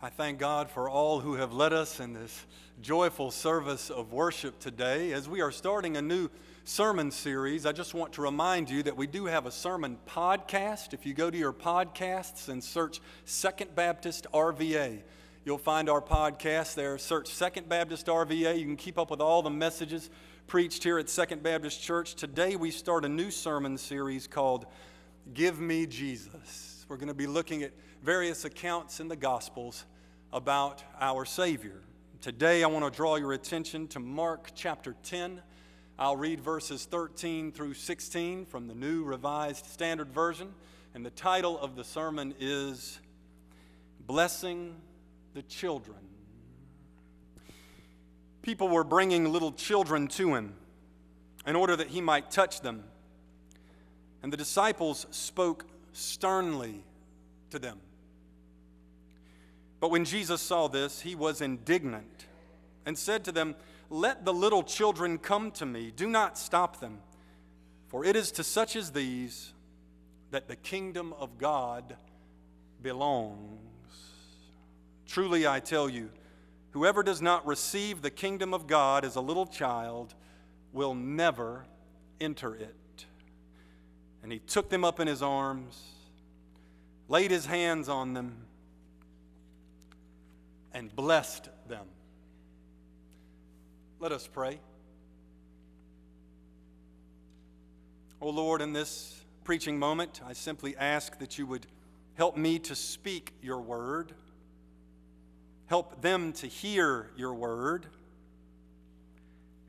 I 0.00 0.10
thank 0.10 0.38
God 0.38 0.70
for 0.70 0.88
all 0.88 1.18
who 1.18 1.34
have 1.34 1.52
led 1.52 1.72
us 1.72 1.98
in 1.98 2.12
this 2.12 2.46
joyful 2.80 3.32
service 3.32 3.90
of 3.90 4.12
worship 4.12 4.60
today. 4.60 5.12
As 5.12 5.28
we 5.28 5.40
are 5.40 5.50
starting 5.50 5.96
a 5.96 6.02
new 6.02 6.28
sermon 6.62 7.10
series, 7.10 7.66
I 7.66 7.72
just 7.72 7.94
want 7.94 8.12
to 8.12 8.22
remind 8.22 8.70
you 8.70 8.84
that 8.84 8.96
we 8.96 9.08
do 9.08 9.26
have 9.26 9.44
a 9.44 9.50
sermon 9.50 9.98
podcast. 10.06 10.94
If 10.94 11.04
you 11.04 11.14
go 11.14 11.32
to 11.32 11.36
your 11.36 11.52
podcasts 11.52 12.48
and 12.48 12.62
search 12.62 13.00
Second 13.24 13.74
Baptist 13.74 14.28
RVA, 14.32 15.02
you'll 15.44 15.58
find 15.58 15.90
our 15.90 16.00
podcast 16.00 16.76
there. 16.76 16.96
Search 16.96 17.26
Second 17.26 17.68
Baptist 17.68 18.06
RVA. 18.06 18.56
You 18.56 18.66
can 18.66 18.76
keep 18.76 19.00
up 19.00 19.10
with 19.10 19.20
all 19.20 19.42
the 19.42 19.50
messages 19.50 20.10
preached 20.46 20.84
here 20.84 21.00
at 21.00 21.08
Second 21.10 21.42
Baptist 21.42 21.82
Church. 21.82 22.14
Today 22.14 22.54
we 22.54 22.70
start 22.70 23.04
a 23.04 23.08
new 23.08 23.32
sermon 23.32 23.76
series 23.76 24.28
called 24.28 24.66
Give 25.34 25.58
Me 25.58 25.86
Jesus. 25.86 26.77
We're 26.88 26.96
going 26.96 27.08
to 27.08 27.14
be 27.14 27.26
looking 27.26 27.62
at 27.64 27.72
various 28.02 28.46
accounts 28.46 28.98
in 28.98 29.08
the 29.08 29.16
Gospels 29.16 29.84
about 30.32 30.82
our 30.98 31.26
Savior. 31.26 31.82
Today, 32.22 32.64
I 32.64 32.66
want 32.68 32.90
to 32.90 32.90
draw 32.90 33.16
your 33.16 33.34
attention 33.34 33.88
to 33.88 34.00
Mark 34.00 34.52
chapter 34.54 34.96
10. 35.02 35.42
I'll 35.98 36.16
read 36.16 36.40
verses 36.40 36.86
13 36.86 37.52
through 37.52 37.74
16 37.74 38.46
from 38.46 38.68
the 38.68 38.74
New 38.74 39.04
Revised 39.04 39.66
Standard 39.66 40.14
Version, 40.14 40.48
and 40.94 41.04
the 41.04 41.10
title 41.10 41.58
of 41.58 41.76
the 41.76 41.84
sermon 41.84 42.32
is 42.40 42.98
Blessing 44.06 44.74
the 45.34 45.42
Children. 45.42 45.98
People 48.40 48.68
were 48.68 48.82
bringing 48.82 49.30
little 49.30 49.52
children 49.52 50.08
to 50.08 50.34
him 50.34 50.54
in 51.46 51.54
order 51.54 51.76
that 51.76 51.88
he 51.88 52.00
might 52.00 52.30
touch 52.30 52.62
them, 52.62 52.84
and 54.22 54.32
the 54.32 54.38
disciples 54.38 55.06
spoke 55.10 55.66
sternly 55.98 56.84
to 57.50 57.58
them. 57.58 57.78
But 59.80 59.90
when 59.90 60.04
Jesus 60.04 60.40
saw 60.40 60.68
this, 60.68 61.00
he 61.00 61.14
was 61.14 61.40
indignant 61.40 62.26
and 62.84 62.98
said 62.98 63.24
to 63.24 63.32
them, 63.32 63.54
Let 63.90 64.24
the 64.24 64.32
little 64.32 64.62
children 64.62 65.18
come 65.18 65.50
to 65.52 65.66
me, 65.66 65.92
do 65.94 66.08
not 66.08 66.38
stop 66.38 66.80
them, 66.80 66.98
for 67.88 68.04
it 68.04 68.16
is 68.16 68.32
to 68.32 68.44
such 68.44 68.76
as 68.76 68.92
these 68.92 69.52
that 70.30 70.48
the 70.48 70.56
kingdom 70.56 71.14
of 71.18 71.38
God 71.38 71.96
belongs. 72.82 73.60
Truly, 75.06 75.46
I 75.46 75.60
tell 75.60 75.88
you, 75.88 76.10
whoever 76.70 77.02
does 77.02 77.22
not 77.22 77.46
receive 77.46 78.02
the 78.02 78.10
kingdom 78.10 78.52
of 78.52 78.66
God 78.66 79.04
as 79.04 79.16
a 79.16 79.20
little 79.20 79.46
child 79.46 80.14
will 80.72 80.94
never 80.94 81.64
enter 82.20 82.54
it. 82.54 82.74
And 84.28 84.32
he 84.34 84.40
took 84.40 84.68
them 84.68 84.84
up 84.84 85.00
in 85.00 85.08
his 85.08 85.22
arms, 85.22 85.82
laid 87.08 87.30
his 87.30 87.46
hands 87.46 87.88
on 87.88 88.12
them 88.12 88.44
and 90.74 90.94
blessed 90.94 91.48
them. 91.66 91.86
Let 93.98 94.12
us 94.12 94.28
pray. 94.30 94.60
Oh 98.20 98.28
Lord, 98.28 98.60
in 98.60 98.74
this 98.74 99.18
preaching 99.44 99.78
moment, 99.78 100.20
I 100.22 100.34
simply 100.34 100.76
ask 100.76 101.18
that 101.20 101.38
you 101.38 101.46
would 101.46 101.66
help 102.12 102.36
me 102.36 102.58
to 102.58 102.74
speak 102.74 103.32
your 103.40 103.62
word, 103.62 104.12
help 105.68 106.02
them 106.02 106.34
to 106.34 106.46
hear 106.46 107.08
your 107.16 107.32
word, 107.32 107.86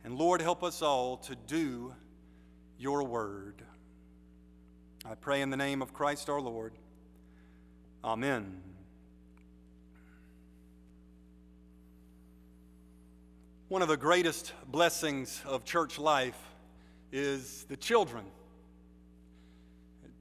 and 0.03 0.17
Lord, 0.17 0.41
help 0.41 0.65
us 0.65 0.81
all 0.81 1.15
to 1.15 1.35
do 1.47 1.93
your 2.77 3.05
word. 3.05 3.63
I 5.09 5.15
pray 5.15 5.41
in 5.41 5.49
the 5.49 5.57
name 5.57 5.81
of 5.81 5.91
Christ 5.91 6.29
our 6.29 6.39
Lord. 6.39 6.71
Amen. 8.03 8.61
One 13.69 13.81
of 13.81 13.87
the 13.87 13.97
greatest 13.97 14.53
blessings 14.67 15.41
of 15.47 15.65
church 15.65 15.97
life 15.97 16.37
is 17.11 17.65
the 17.69 17.75
children. 17.75 18.23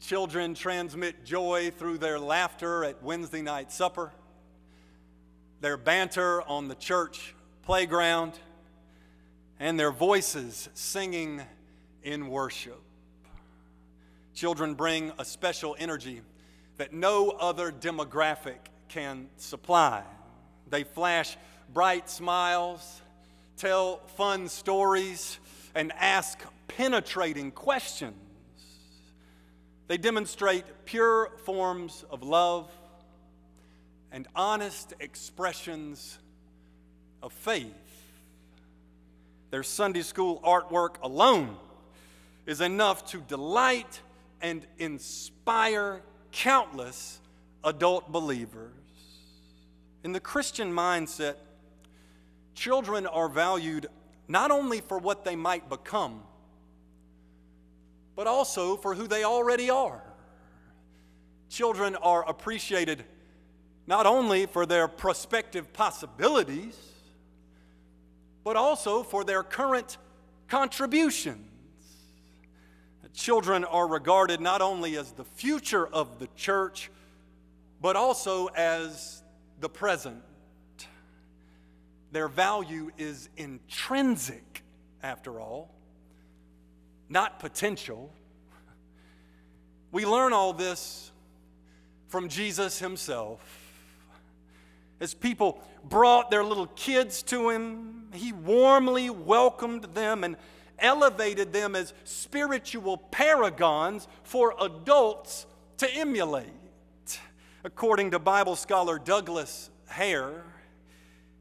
Children 0.01 0.55
transmit 0.55 1.23
joy 1.23 1.71
through 1.71 1.99
their 1.99 2.19
laughter 2.19 2.83
at 2.83 3.03
Wednesday 3.03 3.43
night 3.43 3.71
supper, 3.71 4.11
their 5.61 5.77
banter 5.77 6.41
on 6.49 6.69
the 6.69 6.75
church 6.75 7.35
playground, 7.61 8.33
and 9.61 9.79
their 9.79 9.93
voices 9.93 10.71
singing 10.73 11.43
in 12.03 12.29
worship. 12.29 12.81
Children 14.39 14.75
bring 14.75 15.11
a 15.19 15.25
special 15.25 15.75
energy 15.81 16.21
that 16.77 16.93
no 16.93 17.31
other 17.31 17.73
demographic 17.73 18.59
can 18.89 19.27
supply. 19.37 20.05
They 20.71 20.85
flash 20.85 21.37
bright 21.73 22.09
smiles 22.09 23.03
tell 23.59 23.97
fun 24.17 24.49
stories, 24.49 25.41
and 25.75 25.93
ask 25.99 26.41
penetrating 26.69 27.51
questions. 27.51 28.15
They 29.89 29.99
demonstrate 29.99 30.65
pure 30.85 31.31
forms 31.45 32.05
of 32.09 32.23
love 32.23 32.71
and 34.13 34.29
honest 34.37 34.95
expressions 35.01 36.19
of 37.23 37.33
faith. 37.33 37.75
Their 39.51 39.65
Sunday 39.65 40.03
school 40.03 40.41
artwork 40.45 41.03
alone 41.03 41.57
is 42.47 42.61
enough 42.61 43.05
to 43.11 43.19
delight 43.19 44.01
and 44.41 44.67
inspire 44.79 46.03
countless 46.33 47.21
adult 47.65 48.11
believers. 48.13 48.73
In 50.05 50.13
the 50.13 50.21
Christian 50.21 50.73
mindset, 50.73 51.37
Children 52.59 53.07
are 53.07 53.29
valued 53.29 53.87
not 54.27 54.51
only 54.51 54.81
for 54.81 54.99
what 54.99 55.25
they 55.25 55.37
might 55.37 55.69
become, 55.69 56.25
but 58.17 58.27
also 58.27 58.77
for 58.77 58.97
who 58.97 59.07
they 59.07 59.23
already 59.23 59.71
are. 59.71 60.03
Children 61.49 61.95
are 61.95 62.29
appreciated 62.29 63.05
not 63.87 64.07
only 64.07 64.47
for 64.47 64.67
their 64.67 64.89
prospective 64.89 65.73
possibilities, 65.73 66.77
but 68.43 68.57
also 68.57 69.05
for 69.05 69.23
their 69.23 69.45
current 69.45 69.99
contributions. 70.49 71.47
Children 73.15 73.65
are 73.65 73.87
regarded 73.87 74.41
not 74.41 74.63
only 74.63 74.97
as 74.97 75.13
the 75.13 75.25
future 75.25 75.87
of 75.87 76.19
the 76.19 76.29
church, 76.37 76.91
but 77.81 77.97
also 77.97 78.47
as 78.49 79.23
the 79.61 79.69
present 79.69 80.23
their 82.11 82.29
value 82.29 82.91
is 82.97 83.29
intrinsic, 83.37 84.63
after 85.03 85.41
all, 85.41 85.75
not 87.09 87.39
potential. 87.39 88.13
We 89.93 90.07
learn 90.07 90.33
all 90.33 90.53
this 90.53 91.11
from 92.09 92.29
Jesus 92.29 92.79
himself. 92.79 93.41
As 95.01 95.15
people 95.15 95.63
brought 95.85 96.31
their 96.31 96.43
little 96.43 96.67
kids 96.67 97.23
to 97.25 97.51
him, 97.51 98.09
he 98.13 98.33
warmly 98.33 99.11
welcomed 99.11 99.85
them 99.95 100.25
and 100.25 100.37
elevated 100.79 101.53
them 101.53 101.75
as 101.75 101.93
spiritual 102.05 102.97
paragons 102.97 104.09
for 104.23 104.55
adults 104.61 105.47
to 105.79 105.91
emulate. 105.95 106.49
According 107.65 108.13
to 108.13 108.19
Bible 108.19 108.57
scholar 108.57 108.99
Douglas 108.99 109.71
Hare, 109.87 110.45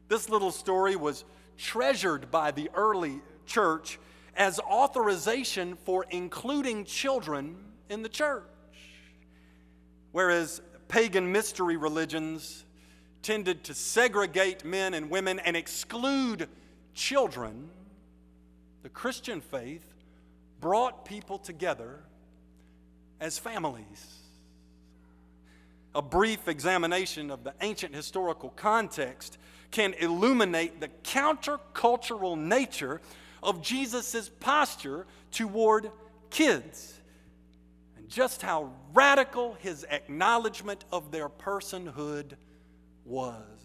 this 0.08 0.28
little 0.28 0.50
story 0.50 0.96
was 0.96 1.24
treasured 1.56 2.30
by 2.30 2.50
the 2.50 2.70
early 2.74 3.20
church 3.46 3.98
as 4.36 4.60
authorization 4.60 5.76
for 5.84 6.06
including 6.10 6.84
children 6.84 7.56
in 7.88 8.02
the 8.02 8.08
church. 8.08 8.44
Whereas 10.12 10.62
pagan 10.88 11.30
mystery 11.30 11.76
religions 11.76 12.64
tended 13.22 13.64
to 13.64 13.74
segregate 13.74 14.64
men 14.64 14.94
and 14.94 15.10
women 15.10 15.38
and 15.40 15.56
exclude 15.56 16.48
children, 16.94 17.68
the 18.82 18.88
Christian 18.88 19.40
faith 19.40 19.86
brought 20.60 21.04
people 21.04 21.38
together 21.38 22.00
as 23.20 23.38
families. 23.38 24.14
A 25.94 26.02
brief 26.02 26.48
examination 26.48 27.30
of 27.30 27.44
the 27.44 27.54
ancient 27.60 27.94
historical 27.94 28.50
context 28.50 29.38
can 29.70 29.94
illuminate 29.94 30.80
the 30.80 30.88
countercultural 31.04 32.38
nature 32.38 33.00
of 33.42 33.62
Jesus' 33.62 34.30
posture 34.40 35.06
toward 35.30 35.90
kids 36.30 36.98
and 37.96 38.08
just 38.08 38.42
how 38.42 38.72
radical 38.92 39.54
his 39.60 39.84
acknowledgement 39.90 40.84
of 40.92 41.10
their 41.10 41.28
personhood 41.28 42.34
was. 43.04 43.57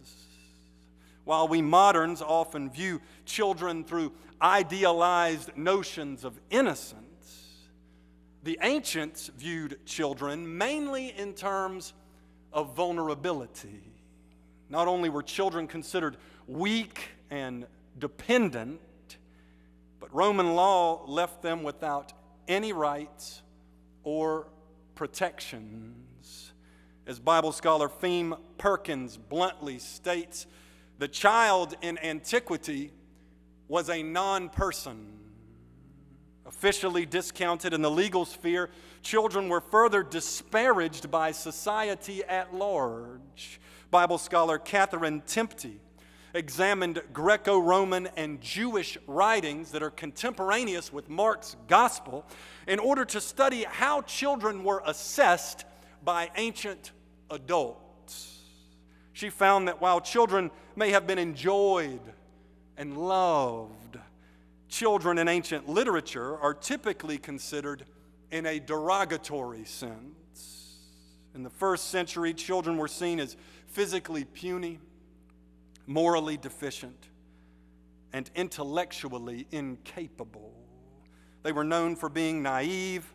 While 1.25 1.47
we 1.47 1.61
moderns 1.61 2.21
often 2.21 2.69
view 2.69 3.01
children 3.25 3.83
through 3.83 4.11
idealized 4.41 5.55
notions 5.55 6.23
of 6.23 6.39
innocence, 6.49 7.03
the 8.43 8.59
ancients 8.61 9.29
viewed 9.37 9.85
children 9.85 10.57
mainly 10.57 11.17
in 11.17 11.33
terms 11.33 11.93
of 12.51 12.75
vulnerability 12.75 13.93
Not 14.69 14.87
only 14.87 15.09
were 15.09 15.23
children 15.23 15.67
considered 15.67 16.17
weak 16.47 17.11
and 17.29 17.67
dependent, 17.99 18.79
but 19.99 20.13
Roman 20.13 20.55
law 20.55 21.05
left 21.05 21.41
them 21.41 21.63
without 21.63 22.11
any 22.47 22.73
rights 22.73 23.41
or 24.03 24.47
protections. 24.95 26.53
As 27.05 27.19
Bible 27.19 27.51
scholar 27.51 27.87
Pheme 27.87 28.37
Perkins 28.57 29.17
bluntly 29.17 29.77
states, 29.79 30.47
the 30.97 31.07
child 31.07 31.75
in 31.81 31.97
antiquity 31.99 32.91
was 33.67 33.89
a 33.89 34.03
non 34.03 34.49
person. 34.49 35.19
Officially 36.45 37.05
discounted 37.05 37.73
in 37.73 37.81
the 37.81 37.89
legal 37.89 38.25
sphere, 38.25 38.69
children 39.01 39.49
were 39.49 39.61
further 39.61 40.03
disparaged 40.03 41.09
by 41.09 41.31
society 41.31 42.23
at 42.23 42.53
large. 42.53 43.59
Bible 43.89 44.17
scholar 44.17 44.57
Catherine 44.57 45.21
Tempte 45.21 45.77
examined 46.33 47.01
Greco 47.13 47.59
Roman 47.59 48.07
and 48.17 48.41
Jewish 48.41 48.97
writings 49.07 49.71
that 49.71 49.83
are 49.83 49.91
contemporaneous 49.91 50.91
with 50.91 51.09
Mark's 51.09 51.55
gospel 51.67 52.25
in 52.67 52.79
order 52.79 53.05
to 53.05 53.21
study 53.21 53.63
how 53.63 54.01
children 54.01 54.63
were 54.63 54.81
assessed 54.85 55.65
by 56.03 56.29
ancient 56.35 56.91
adults. 57.29 57.82
She 59.13 59.29
found 59.29 59.67
that 59.67 59.79
while 59.79 60.01
children 60.01 60.51
may 60.75 60.89
have 60.89 61.07
been 61.07 61.19
enjoyed 61.19 62.01
and 62.77 62.97
loved, 62.97 63.99
children 64.67 65.19
in 65.19 65.27
ancient 65.27 65.69
literature 65.69 66.37
are 66.39 66.53
typically 66.53 67.19
considered 67.19 67.85
in 68.31 68.47
a 68.47 68.59
derogatory 68.59 69.65
sense. 69.65 70.79
In 71.35 71.43
the 71.43 71.49
first 71.51 71.89
century, 71.89 72.33
children 72.33 72.77
were 72.77 72.87
seen 72.87 73.19
as 73.19 73.37
physically 73.67 74.23
puny, 74.23 74.79
morally 75.85 76.37
deficient, 76.37 77.07
and 78.11 78.29
intellectually 78.35 79.45
incapable. 79.51 80.53
They 81.43 81.51
were 81.51 81.63
known 81.63 81.95
for 81.95 82.09
being 82.09 82.41
naive, 82.41 83.11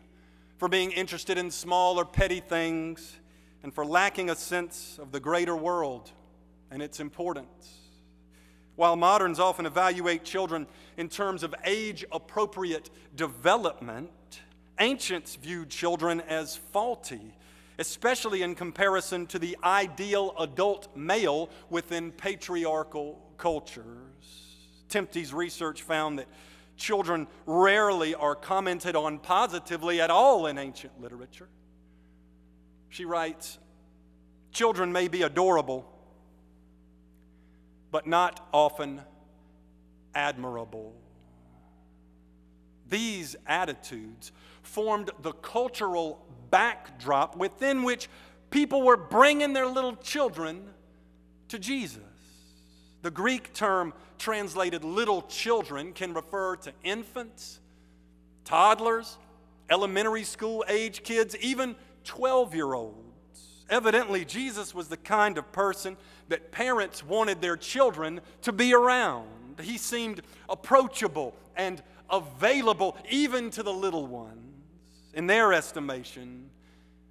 for 0.57 0.69
being 0.69 0.91
interested 0.91 1.37
in 1.37 1.51
small 1.51 1.99
or 1.99 2.05
petty 2.05 2.39
things, 2.39 3.19
and 3.63 3.73
for 3.73 3.85
lacking 3.85 4.29
a 4.29 4.35
sense 4.35 4.97
of 5.01 5.11
the 5.11 5.19
greater 5.19 5.55
world 5.55 6.11
and 6.71 6.81
its 6.81 6.99
importance. 6.99 7.79
While 8.75 8.95
moderns 8.95 9.39
often 9.39 9.65
evaluate 9.65 10.23
children 10.23 10.65
in 10.95 11.09
terms 11.09 11.43
of 11.43 11.53
age 11.65 12.05
appropriate 12.11 12.89
development, 13.15 14.09
ancients 14.79 15.35
viewed 15.35 15.69
children 15.69 16.21
as 16.21 16.55
faulty, 16.55 17.35
especially 17.77 18.41
in 18.41 18.55
comparison 18.55 19.27
to 19.27 19.39
the 19.39 19.57
ideal 19.63 20.33
adult 20.39 20.95
male 20.95 21.49
within 21.69 22.11
patriarchal 22.11 23.21
cultures. 23.37 23.85
Tempte's 24.87 25.33
research 25.33 25.81
found 25.81 26.19
that 26.19 26.27
children 26.77 27.27
rarely 27.45 28.15
are 28.15 28.35
commented 28.35 28.95
on 28.95 29.19
positively 29.19 29.99
at 29.99 30.09
all 30.09 30.47
in 30.47 30.57
ancient 30.57 30.99
literature. 31.01 31.49
She 32.89 33.05
writes 33.05 33.57
Children 34.51 34.91
may 34.91 35.07
be 35.07 35.21
adorable, 35.21 35.85
but 37.91 38.07
not 38.07 38.47
often 38.51 39.01
admirable. 40.15 40.93
These 42.89 43.35
attitudes 43.45 44.31
formed 44.63 45.11
the 45.21 45.31
cultural 45.31 46.25
backdrop 46.49 47.37
within 47.37 47.83
which 47.83 48.09
people 48.49 48.81
were 48.81 48.97
bringing 48.97 49.53
their 49.53 49.67
little 49.67 49.95
children 49.95 50.63
to 51.49 51.59
Jesus. 51.59 52.01
The 53.01 53.11
Greek 53.11 53.53
term 53.53 53.93
translated 54.17 54.83
little 54.83 55.21
children 55.23 55.93
can 55.93 56.13
refer 56.13 56.55
to 56.57 56.73
infants, 56.83 57.59
toddlers, 58.43 59.17
elementary 59.69 60.23
school 60.23 60.65
age 60.67 61.03
kids, 61.03 61.35
even 61.37 61.75
12 62.03 62.55
year 62.55 62.73
olds. 62.73 62.97
Evidently, 63.69 64.25
Jesus 64.25 64.73
was 64.73 64.87
the 64.87 64.97
kind 64.97 65.37
of 65.37 65.51
person 65.51 65.95
that 66.27 66.51
parents 66.51 67.03
wanted 67.03 67.41
their 67.41 67.57
children 67.57 68.21
to 68.41 68.51
be 68.51 68.73
around. 68.73 69.27
He 69.61 69.77
seemed 69.77 70.21
approachable 70.47 71.35
and 71.55 71.81
available 72.09 72.97
even 73.09 73.51
to 73.51 73.63
the 73.63 73.73
little 73.73 74.07
ones. 74.07 74.35
In 75.13 75.27
their 75.27 75.53
estimation, 75.53 76.49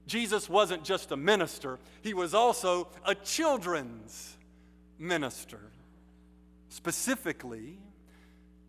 Jesus 0.07 0.49
wasn't 0.49 0.83
just 0.83 1.13
a 1.13 1.17
minister, 1.17 1.79
he 2.03 2.15
was 2.15 2.33
also 2.35 2.89
a 3.05 3.15
children's 3.15 4.37
minister. 4.99 5.61
Specifically, 6.71 7.79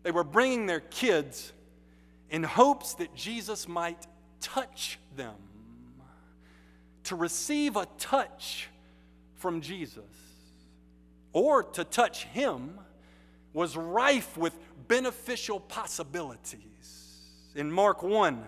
they 0.02 0.10
were 0.10 0.24
bringing 0.24 0.66
their 0.66 0.80
kids 0.80 1.52
in 2.30 2.42
hopes 2.42 2.94
that 2.94 3.14
Jesus 3.14 3.66
might 3.66 4.06
touch 4.40 4.98
them, 5.16 5.34
to 7.04 7.16
receive 7.16 7.76
a 7.76 7.86
touch 7.98 8.68
from 9.34 9.60
Jesus, 9.60 10.04
or 11.32 11.62
to 11.62 11.84
touch 11.84 12.24
him 12.24 12.78
was 13.52 13.76
rife 13.76 14.36
with 14.36 14.56
beneficial 14.86 15.58
possibilities. 15.58 17.20
In 17.54 17.70
Mark 17.70 18.02
1, 18.02 18.44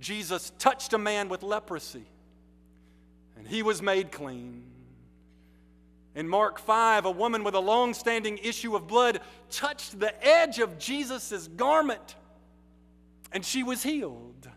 Jesus 0.00 0.52
touched 0.58 0.92
a 0.92 0.98
man 0.98 1.28
with 1.28 1.42
leprosy, 1.42 2.06
and 3.36 3.46
he 3.46 3.62
was 3.62 3.82
made 3.82 4.12
clean. 4.12 4.64
In 6.14 6.26
Mark 6.28 6.58
5, 6.58 7.04
a 7.04 7.10
woman 7.10 7.44
with 7.44 7.54
a 7.54 7.60
long 7.60 7.94
standing 7.94 8.38
issue 8.38 8.74
of 8.74 8.86
blood 8.86 9.20
touched 9.50 10.00
the 10.00 10.12
edge 10.26 10.58
of 10.58 10.78
Jesus' 10.78 11.48
garment 11.48 12.16
and 13.32 13.44
she 13.44 13.62
was 13.62 13.82
healed. 13.82 14.48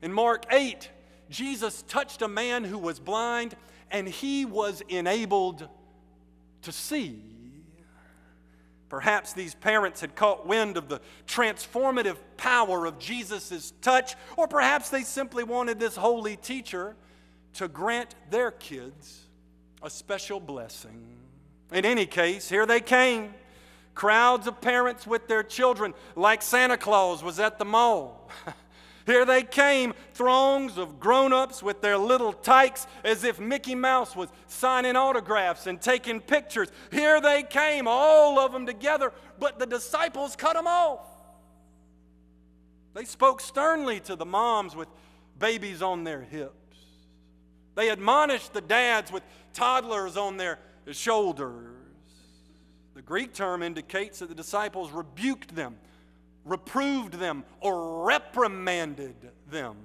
In 0.00 0.12
Mark 0.12 0.46
8, 0.50 0.90
Jesus 1.32 1.82
touched 1.88 2.22
a 2.22 2.28
man 2.28 2.62
who 2.62 2.78
was 2.78 3.00
blind 3.00 3.56
and 3.90 4.06
he 4.06 4.44
was 4.44 4.82
enabled 4.88 5.68
to 6.62 6.72
see. 6.72 7.22
Perhaps 8.88 9.32
these 9.32 9.54
parents 9.54 10.02
had 10.02 10.14
caught 10.14 10.46
wind 10.46 10.76
of 10.76 10.90
the 10.90 11.00
transformative 11.26 12.18
power 12.36 12.84
of 12.84 12.98
Jesus' 12.98 13.72
touch, 13.80 14.14
or 14.36 14.46
perhaps 14.46 14.90
they 14.90 15.02
simply 15.02 15.44
wanted 15.44 15.80
this 15.80 15.96
holy 15.96 16.36
teacher 16.36 16.94
to 17.54 17.68
grant 17.68 18.14
their 18.30 18.50
kids 18.50 19.22
a 19.82 19.88
special 19.88 20.38
blessing. 20.38 21.06
In 21.72 21.86
any 21.86 22.04
case, 22.04 22.50
here 22.50 22.66
they 22.66 22.80
came. 22.80 23.32
Crowds 23.94 24.46
of 24.46 24.60
parents 24.60 25.06
with 25.06 25.26
their 25.26 25.42
children, 25.42 25.94
like 26.14 26.42
Santa 26.42 26.76
Claus 26.76 27.22
was 27.22 27.40
at 27.40 27.58
the 27.58 27.64
mall. 27.64 28.28
Here 29.06 29.24
they 29.24 29.42
came, 29.42 29.94
throngs 30.14 30.78
of 30.78 31.00
grown 31.00 31.32
ups 31.32 31.62
with 31.62 31.80
their 31.80 31.98
little 31.98 32.32
tykes, 32.32 32.86
as 33.04 33.24
if 33.24 33.40
Mickey 33.40 33.74
Mouse 33.74 34.14
was 34.14 34.28
signing 34.46 34.96
autographs 34.96 35.66
and 35.66 35.80
taking 35.80 36.20
pictures. 36.20 36.68
Here 36.90 37.20
they 37.20 37.42
came, 37.42 37.86
all 37.88 38.38
of 38.38 38.52
them 38.52 38.66
together, 38.66 39.12
but 39.38 39.58
the 39.58 39.66
disciples 39.66 40.36
cut 40.36 40.54
them 40.54 40.66
off. 40.66 41.00
They 42.94 43.04
spoke 43.04 43.40
sternly 43.40 44.00
to 44.00 44.16
the 44.16 44.26
moms 44.26 44.76
with 44.76 44.88
babies 45.38 45.82
on 45.82 46.04
their 46.04 46.20
hips. 46.20 46.52
They 47.74 47.88
admonished 47.88 48.52
the 48.52 48.60
dads 48.60 49.10
with 49.10 49.22
toddlers 49.54 50.16
on 50.16 50.36
their 50.36 50.58
shoulders. 50.90 51.76
The 52.94 53.02
Greek 53.02 53.32
term 53.32 53.62
indicates 53.62 54.18
that 54.18 54.28
the 54.28 54.34
disciples 54.34 54.92
rebuked 54.92 55.54
them, 55.54 55.78
reproved 56.44 57.14
them, 57.14 57.44
or 57.60 58.04
reprimanded 58.04 59.14
them. 59.50 59.76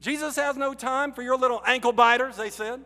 Jesus 0.00 0.36
has 0.36 0.56
no 0.56 0.74
time 0.74 1.12
for 1.12 1.22
your 1.22 1.36
little 1.36 1.62
ankle 1.66 1.92
biters, 1.92 2.36
they 2.36 2.50
said. 2.50 2.80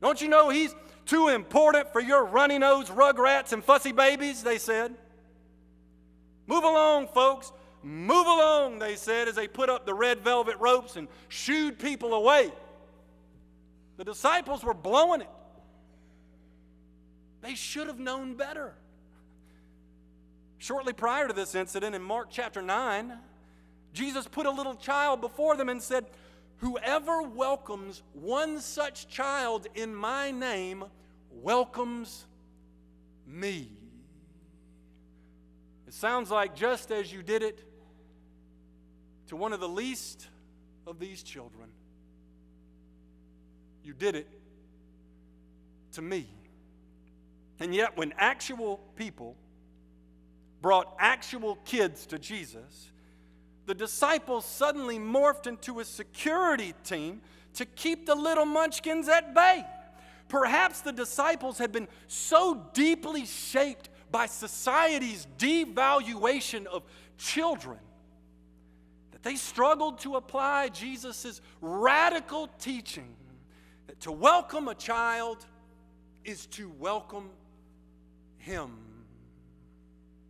Don't 0.00 0.20
you 0.20 0.28
know 0.28 0.50
he's 0.50 0.74
too 1.04 1.28
important 1.28 1.92
for 1.92 2.00
your 2.00 2.24
runny 2.24 2.58
nosed 2.58 2.90
rugrats 2.92 3.52
and 3.52 3.62
fussy 3.62 3.92
babies? 3.92 4.42
They 4.42 4.58
said. 4.58 4.94
Move 6.46 6.64
along, 6.64 7.08
folks. 7.08 7.52
Move 7.82 8.26
along, 8.26 8.78
they 8.78 8.94
said, 8.94 9.26
as 9.26 9.34
they 9.34 9.48
put 9.48 9.68
up 9.68 9.84
the 9.84 9.94
red 9.94 10.20
velvet 10.20 10.56
ropes 10.60 10.96
and 10.96 11.08
shooed 11.28 11.78
people 11.78 12.14
away. 12.14 12.52
The 13.96 14.04
disciples 14.04 14.62
were 14.62 14.74
blowing 14.74 15.20
it. 15.20 15.28
They 17.42 17.54
should 17.56 17.88
have 17.88 17.98
known 17.98 18.34
better. 18.34 18.74
Shortly 20.58 20.92
prior 20.92 21.26
to 21.26 21.34
this 21.34 21.54
incident, 21.56 21.94
in 21.94 22.02
Mark 22.02 22.28
chapter 22.30 22.62
9, 22.62 23.18
Jesus 23.92 24.28
put 24.28 24.46
a 24.46 24.50
little 24.50 24.76
child 24.76 25.20
before 25.20 25.56
them 25.56 25.68
and 25.68 25.82
said, 25.82 26.06
Whoever 26.58 27.22
welcomes 27.22 28.04
one 28.12 28.60
such 28.60 29.08
child 29.08 29.66
in 29.74 29.92
my 29.92 30.30
name 30.30 30.84
welcomes 31.32 32.26
me. 33.26 33.72
It 35.88 35.94
sounds 35.94 36.30
like 36.30 36.54
just 36.54 36.92
as 36.92 37.12
you 37.12 37.24
did 37.24 37.42
it 37.42 37.64
to 39.26 39.36
one 39.36 39.52
of 39.52 39.58
the 39.58 39.68
least 39.68 40.28
of 40.86 41.00
these 41.00 41.24
children, 41.24 41.70
You 43.82 43.94
did 43.94 44.14
it 44.14 44.28
to 45.94 46.02
me. 46.02 46.28
And 47.60 47.74
yet, 47.74 47.96
when 47.96 48.12
actual 48.16 48.80
people 48.96 49.36
brought 50.60 50.94
actual 50.98 51.56
kids 51.64 52.06
to 52.06 52.18
Jesus, 52.18 52.90
the 53.66 53.74
disciples 53.74 54.44
suddenly 54.44 54.98
morphed 54.98 55.46
into 55.46 55.80
a 55.80 55.84
security 55.84 56.74
team 56.84 57.20
to 57.54 57.66
keep 57.66 58.06
the 58.06 58.14
little 58.14 58.46
munchkins 58.46 59.08
at 59.08 59.34
bay. 59.34 59.64
Perhaps 60.28 60.80
the 60.80 60.92
disciples 60.92 61.58
had 61.58 61.72
been 61.72 61.88
so 62.08 62.66
deeply 62.72 63.26
shaped 63.26 63.90
by 64.10 64.26
society's 64.26 65.26
devaluation 65.38 66.66
of 66.66 66.82
children 67.18 67.78
that 69.10 69.22
they 69.22 69.36
struggled 69.36 69.98
to 70.00 70.16
apply 70.16 70.68
Jesus' 70.68 71.40
radical 71.60 72.48
teaching 72.58 73.14
that 73.86 74.00
to 74.00 74.12
welcome 74.12 74.68
a 74.68 74.74
child 74.74 75.44
is 76.24 76.46
to 76.46 76.70
welcome 76.78 77.30
him. 78.42 78.72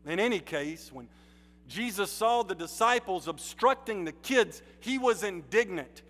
In 0.07 0.21
any 0.21 0.40
case, 0.40 0.90
when 0.92 1.09
Jesus 1.69 2.11
saw 2.11 2.42
the 2.42 2.54
disciples 2.54 3.28
obstructing 3.28 4.04
the 4.04 4.12
kids, 4.12 4.62
he 4.81 4.99
was 4.99 5.23
indignant. 5.23 6.02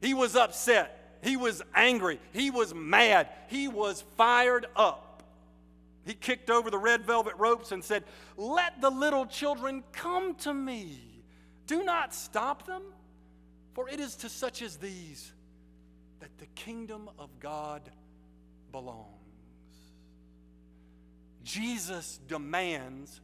He 0.00 0.14
was 0.14 0.36
upset. 0.36 1.18
He 1.22 1.36
was 1.36 1.62
angry. 1.74 2.20
He 2.32 2.50
was 2.50 2.74
mad. 2.74 3.28
He 3.48 3.68
was 3.68 4.04
fired 4.16 4.66
up. 4.74 5.22
He 6.04 6.14
kicked 6.14 6.50
over 6.50 6.70
the 6.70 6.78
red 6.78 7.04
velvet 7.04 7.34
ropes 7.36 7.72
and 7.72 7.82
said, 7.82 8.04
Let 8.36 8.80
the 8.80 8.90
little 8.90 9.26
children 9.26 9.82
come 9.92 10.34
to 10.36 10.54
me. 10.54 11.00
Do 11.66 11.82
not 11.82 12.14
stop 12.14 12.66
them, 12.66 12.82
for 13.74 13.88
it 13.88 13.98
is 13.98 14.14
to 14.16 14.28
such 14.28 14.62
as 14.62 14.76
these 14.76 15.32
that 16.20 16.38
the 16.38 16.46
kingdom 16.54 17.10
of 17.18 17.28
God 17.40 17.82
belongs. 18.70 19.25
Jesus 21.46 22.18
demands 22.26 23.20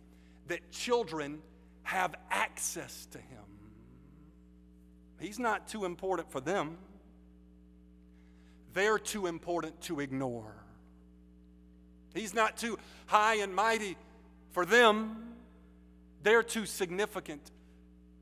that 0.46 0.70
children 0.70 1.40
have 1.82 2.14
access 2.30 3.06
to 3.10 3.18
him. 3.18 3.42
He's 5.18 5.40
not 5.40 5.66
too 5.66 5.84
important 5.84 6.30
for 6.30 6.40
them, 6.40 6.78
they're 8.74 8.98
too 8.98 9.26
important 9.26 9.80
to 9.82 9.98
ignore. 9.98 10.54
He's 12.14 12.32
not 12.32 12.56
too 12.56 12.78
high 13.06 13.36
and 13.36 13.54
mighty 13.54 13.96
for 14.52 14.64
them, 14.64 15.34
they're 16.22 16.44
too 16.44 16.64
significant 16.64 17.50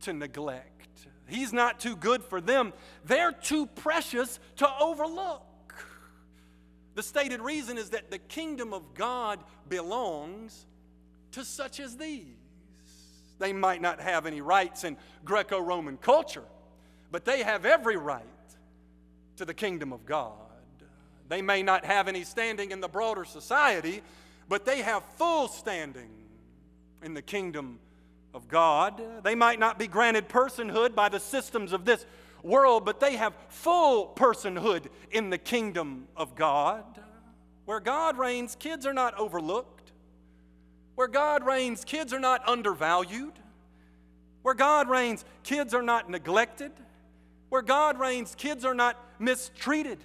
to 0.02 0.14
neglect. 0.14 0.88
He's 1.28 1.52
not 1.52 1.78
too 1.78 1.94
good 1.94 2.24
for 2.24 2.40
them, 2.40 2.72
they're 3.04 3.32
too 3.32 3.66
precious 3.66 4.40
to 4.56 4.68
overlook. 4.80 5.49
The 7.00 7.04
stated 7.04 7.40
reason 7.40 7.78
is 7.78 7.88
that 7.90 8.10
the 8.10 8.18
kingdom 8.18 8.74
of 8.74 8.92
God 8.92 9.40
belongs 9.70 10.66
to 11.32 11.46
such 11.46 11.80
as 11.80 11.96
these. 11.96 12.26
They 13.38 13.54
might 13.54 13.80
not 13.80 14.02
have 14.02 14.26
any 14.26 14.42
rights 14.42 14.84
in 14.84 14.98
Greco 15.24 15.58
Roman 15.58 15.96
culture, 15.96 16.44
but 17.10 17.24
they 17.24 17.42
have 17.42 17.64
every 17.64 17.96
right 17.96 18.22
to 19.36 19.46
the 19.46 19.54
kingdom 19.54 19.94
of 19.94 20.04
God. 20.04 20.34
They 21.30 21.40
may 21.40 21.62
not 21.62 21.86
have 21.86 22.06
any 22.06 22.22
standing 22.22 22.70
in 22.70 22.82
the 22.82 22.88
broader 22.88 23.24
society, 23.24 24.02
but 24.50 24.66
they 24.66 24.82
have 24.82 25.02
full 25.16 25.48
standing 25.48 26.10
in 27.02 27.14
the 27.14 27.22
kingdom 27.22 27.78
of 28.34 28.46
God. 28.46 29.00
They 29.24 29.34
might 29.34 29.58
not 29.58 29.78
be 29.78 29.86
granted 29.86 30.28
personhood 30.28 30.94
by 30.94 31.08
the 31.08 31.18
systems 31.18 31.72
of 31.72 31.86
this 31.86 32.04
world, 32.42 32.84
but 32.84 33.00
they 33.00 33.16
have 33.16 33.34
full 33.48 34.08
personhood 34.14 34.86
in 35.10 35.30
the 35.30 35.38
kingdom 35.38 36.08
of 36.16 36.34
God. 36.34 36.84
Where 37.64 37.80
God 37.80 38.18
reigns, 38.18 38.56
kids 38.56 38.86
are 38.86 38.92
not 38.92 39.18
overlooked. 39.18 39.92
Where 40.94 41.08
God 41.08 41.44
reigns, 41.44 41.84
kids 41.84 42.12
are 42.12 42.20
not 42.20 42.48
undervalued. 42.48 43.32
Where 44.42 44.54
God 44.54 44.88
reigns, 44.88 45.24
kids 45.42 45.74
are 45.74 45.82
not 45.82 46.10
neglected. 46.10 46.72
Where 47.48 47.62
God 47.62 47.98
reigns, 47.98 48.34
kids 48.34 48.64
are 48.64 48.74
not 48.74 48.96
mistreated. 49.18 49.98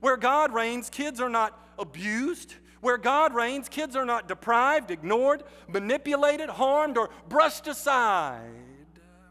Where 0.00 0.16
God 0.16 0.52
reigns, 0.52 0.90
kids 0.90 1.20
are 1.20 1.28
not 1.28 1.58
abused. 1.78 2.54
Where 2.80 2.98
God 2.98 3.34
reigns, 3.34 3.68
kids 3.68 3.96
are 3.96 4.04
not 4.04 4.28
deprived, 4.28 4.90
ignored, 4.90 5.42
manipulated, 5.68 6.48
harmed, 6.48 6.96
or 6.96 7.10
brushed 7.28 7.66
aside. 7.66 8.52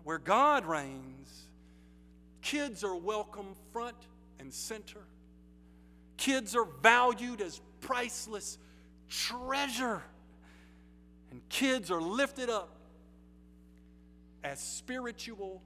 Where 0.03 0.17
God 0.17 0.65
reigns, 0.65 1.06
kids 2.47 2.81
are 2.81 2.95
welcome 2.95 3.55
front 3.73 3.97
and 4.39 4.53
center. 4.53 5.01
Kids 6.15 6.55
are 6.55 6.63
valued 6.81 7.41
as 7.41 7.59
priceless 7.81 8.57
treasure. 9.09 10.01
And 11.29 11.41
kids 11.49 11.91
are 11.91 12.01
lifted 12.01 12.49
up 12.49 12.69
as 14.45 14.61
spiritual 14.61 15.61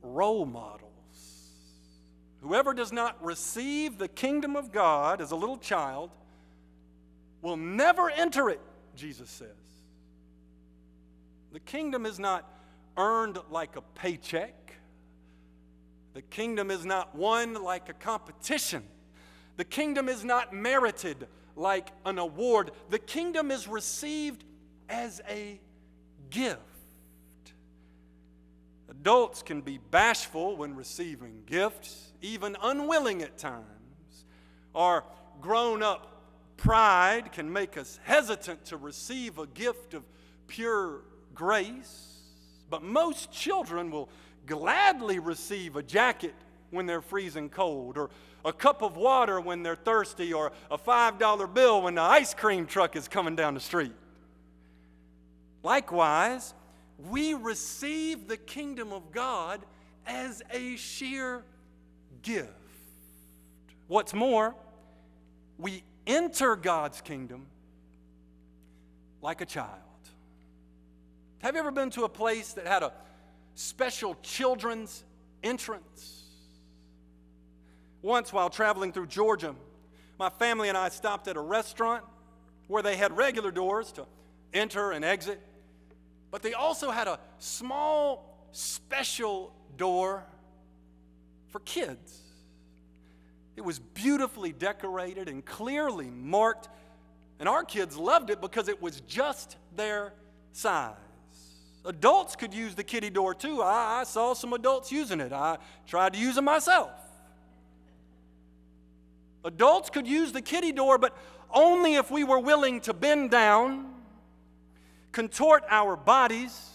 role 0.00 0.46
models. 0.46 0.88
Whoever 2.40 2.72
does 2.72 2.92
not 2.92 3.22
receive 3.22 3.98
the 3.98 4.08
kingdom 4.08 4.56
of 4.56 4.72
God 4.72 5.20
as 5.20 5.32
a 5.32 5.36
little 5.36 5.58
child 5.58 6.10
will 7.42 7.58
never 7.58 8.08
enter 8.08 8.48
it, 8.48 8.60
Jesus 8.94 9.28
says. 9.28 9.50
The 11.52 11.60
kingdom 11.60 12.06
is 12.06 12.18
not 12.18 12.50
earned 12.96 13.36
like 13.50 13.76
a 13.76 13.82
paycheck. 13.82 14.65
The 16.16 16.22
kingdom 16.22 16.70
is 16.70 16.86
not 16.86 17.14
won 17.14 17.62
like 17.62 17.90
a 17.90 17.92
competition. 17.92 18.82
The 19.58 19.66
kingdom 19.66 20.08
is 20.08 20.24
not 20.24 20.50
merited 20.50 21.28
like 21.56 21.88
an 22.06 22.18
award. 22.18 22.70
The 22.88 22.98
kingdom 22.98 23.50
is 23.50 23.68
received 23.68 24.42
as 24.88 25.20
a 25.28 25.60
gift. 26.30 26.62
Adults 28.88 29.42
can 29.42 29.60
be 29.60 29.76
bashful 29.90 30.56
when 30.56 30.74
receiving 30.74 31.42
gifts, 31.44 32.14
even 32.22 32.56
unwilling 32.62 33.20
at 33.20 33.36
times. 33.36 34.24
Our 34.74 35.04
grown 35.42 35.82
up 35.82 36.22
pride 36.56 37.30
can 37.30 37.52
make 37.52 37.76
us 37.76 38.00
hesitant 38.04 38.64
to 38.64 38.78
receive 38.78 39.36
a 39.36 39.46
gift 39.46 39.92
of 39.92 40.02
pure 40.46 41.02
grace. 41.34 42.22
But 42.70 42.82
most 42.82 43.30
children 43.30 43.90
will 43.90 44.08
gladly 44.46 45.18
receive 45.18 45.76
a 45.76 45.82
jacket 45.82 46.34
when 46.70 46.86
they're 46.86 47.02
freezing 47.02 47.48
cold, 47.48 47.96
or 47.96 48.10
a 48.44 48.52
cup 48.52 48.82
of 48.82 48.96
water 48.96 49.40
when 49.40 49.62
they're 49.62 49.76
thirsty, 49.76 50.32
or 50.32 50.52
a 50.70 50.78
$5 50.78 51.54
bill 51.54 51.82
when 51.82 51.94
the 51.94 52.02
ice 52.02 52.34
cream 52.34 52.66
truck 52.66 52.96
is 52.96 53.08
coming 53.08 53.36
down 53.36 53.54
the 53.54 53.60
street. 53.60 53.92
Likewise, 55.62 56.54
we 57.10 57.34
receive 57.34 58.28
the 58.28 58.36
kingdom 58.36 58.92
of 58.92 59.12
God 59.12 59.60
as 60.06 60.42
a 60.52 60.76
sheer 60.76 61.42
gift. 62.22 62.50
What's 63.88 64.14
more, 64.14 64.54
we 65.58 65.82
enter 66.06 66.56
God's 66.56 67.00
kingdom 67.00 67.46
like 69.22 69.40
a 69.40 69.46
child. 69.46 69.70
Have 71.38 71.54
you 71.54 71.60
ever 71.60 71.70
been 71.70 71.90
to 71.90 72.04
a 72.04 72.08
place 72.08 72.52
that 72.54 72.66
had 72.66 72.82
a 72.82 72.92
special 73.56 74.14
children's 74.22 75.02
entrance? 75.42 76.22
Once, 78.02 78.32
while 78.32 78.48
traveling 78.48 78.92
through 78.92 79.08
Georgia, 79.08 79.56
my 80.18 80.30
family 80.30 80.68
and 80.68 80.78
I 80.78 80.90
stopped 80.90 81.26
at 81.26 81.36
a 81.36 81.40
restaurant 81.40 82.04
where 82.68 82.82
they 82.82 82.96
had 82.96 83.16
regular 83.16 83.50
doors 83.50 83.90
to 83.92 84.06
enter 84.54 84.92
and 84.92 85.04
exit. 85.04 85.40
But 86.30 86.42
they 86.42 86.54
also 86.54 86.90
had 86.90 87.08
a 87.08 87.18
small, 87.38 88.48
special 88.52 89.52
door 89.76 90.24
for 91.48 91.60
kids. 91.60 92.20
It 93.56 93.62
was 93.62 93.78
beautifully 93.78 94.52
decorated 94.52 95.28
and 95.28 95.44
clearly 95.44 96.10
marked, 96.10 96.68
and 97.40 97.48
our 97.48 97.64
kids 97.64 97.96
loved 97.96 98.30
it 98.30 98.40
because 98.40 98.68
it 98.68 98.82
was 98.82 99.00
just 99.02 99.56
their 99.74 100.12
size. 100.52 100.94
Adults 101.86 102.36
could 102.36 102.52
use 102.52 102.74
the 102.74 102.84
kitty 102.84 103.10
door 103.10 103.34
too. 103.34 103.62
I, 103.62 104.00
I 104.00 104.04
saw 104.04 104.34
some 104.34 104.52
adults 104.52 104.92
using 104.92 105.20
it. 105.20 105.32
I 105.32 105.58
tried 105.86 106.12
to 106.12 106.18
use 106.18 106.36
it 106.36 106.42
myself. 106.42 106.90
Adults 109.44 109.90
could 109.90 110.06
use 110.06 110.32
the 110.32 110.42
kitty 110.42 110.72
door, 110.72 110.98
but 110.98 111.16
only 111.50 111.94
if 111.94 112.10
we 112.10 112.24
were 112.24 112.40
willing 112.40 112.80
to 112.82 112.92
bend 112.92 113.30
down 113.30 113.94
contort 115.16 115.64
our 115.70 115.96
bodies, 115.96 116.68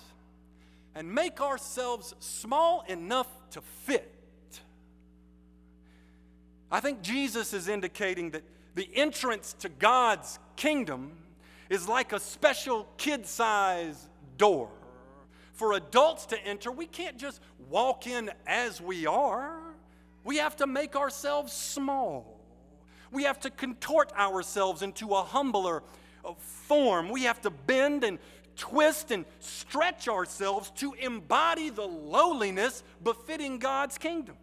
and 0.96 1.14
make 1.14 1.40
ourselves 1.40 2.16
small 2.18 2.84
enough 2.88 3.28
to 3.52 3.62
fit. 3.62 4.12
I 6.72 6.80
think 6.80 7.04
Jesus 7.04 7.54
is 7.54 7.68
indicating 7.68 8.32
that 8.32 8.42
the 8.74 8.90
entrance 8.96 9.54
to 9.60 9.70
God's 9.70 10.40
kingdom 10.56 11.12
is 11.70 11.88
like 11.88 12.14
a 12.14 12.20
special 12.20 12.88
kid 12.98 13.28
size 13.28 14.10
door. 14.40 14.72
For 15.62 15.74
adults 15.74 16.26
to 16.26 16.44
enter, 16.44 16.72
we 16.72 16.88
can't 16.88 17.20
just 17.20 17.40
walk 17.70 18.08
in 18.08 18.32
as 18.48 18.82
we 18.82 19.06
are, 19.06 19.60
we 20.24 20.38
have 20.38 20.56
to 20.56 20.66
make 20.66 20.96
ourselves 20.96 21.54
small. 21.54 22.40
We 23.12 23.26
have 23.26 23.40
to 23.42 23.52
contort 23.52 24.12
ourselves 24.14 24.82
into 24.82 25.14
a 25.14 25.22
humbler 25.22 25.84
uh, 26.26 26.34
form. 26.40 27.10
We 27.10 27.26
have 27.26 27.42
to 27.42 27.52
bend 27.52 28.04
and 28.04 28.18
twist 28.56 29.12
and 29.12 29.24
stretch 29.38 30.08
ourselves 30.08 30.72
to 30.78 30.94
embody 30.94 31.70
the 31.70 31.86
lowliness 31.86 32.84
befitting 33.04 33.60
God's 33.60 34.00
kingdom. 34.00 34.38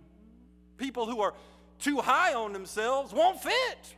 People 0.76 1.06
who 1.06 1.20
are 1.20 1.34
too 1.80 1.98
high 1.98 2.34
on 2.34 2.52
themselves 2.52 3.12
won't 3.12 3.42
fit. 3.42 3.96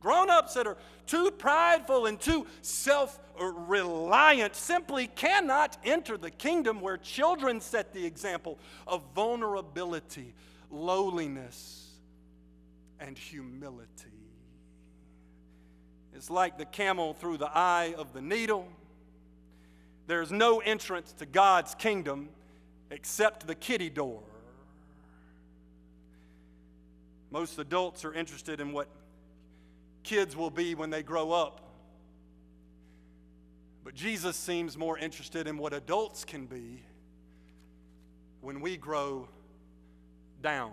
Grown 0.00 0.30
ups 0.30 0.54
that 0.54 0.66
are 0.66 0.76
too 1.06 1.30
prideful 1.30 2.06
and 2.06 2.20
too 2.20 2.46
self 2.62 3.18
reliant 3.38 4.54
simply 4.54 5.08
cannot 5.08 5.76
enter 5.84 6.16
the 6.16 6.30
kingdom 6.30 6.80
where 6.80 6.96
children 6.96 7.60
set 7.60 7.92
the 7.92 8.04
example 8.04 8.58
of 8.86 9.02
vulnerability, 9.14 10.34
lowliness, 10.70 11.88
and 13.00 13.16
humility. 13.16 13.88
It's 16.14 16.30
like 16.30 16.58
the 16.58 16.64
camel 16.64 17.14
through 17.14 17.38
the 17.38 17.50
eye 17.52 17.94
of 17.96 18.12
the 18.12 18.20
needle. 18.20 18.68
There's 20.06 20.32
no 20.32 20.58
entrance 20.60 21.12
to 21.18 21.26
God's 21.26 21.74
kingdom 21.74 22.30
except 22.90 23.46
the 23.46 23.54
kitty 23.54 23.90
door. 23.90 24.22
Most 27.30 27.58
adults 27.58 28.04
are 28.04 28.14
interested 28.14 28.60
in 28.60 28.72
what 28.72 28.88
kids 30.08 30.34
will 30.34 30.50
be 30.50 30.74
when 30.74 30.88
they 30.88 31.02
grow 31.02 31.32
up. 31.32 31.60
But 33.84 33.94
Jesus 33.94 34.36
seems 34.36 34.74
more 34.74 34.96
interested 34.96 35.46
in 35.46 35.58
what 35.58 35.74
adults 35.74 36.24
can 36.24 36.46
be 36.46 36.82
when 38.40 38.62
we 38.62 38.78
grow 38.78 39.28
down. 40.42 40.72